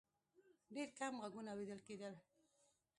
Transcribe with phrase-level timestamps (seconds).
[0.75, 2.13] ډېر کم غږونه اورېدل کېدل.